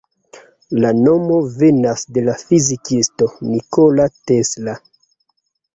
[0.83, 4.81] La nomo venas de la fizikisto Nikola Tesla.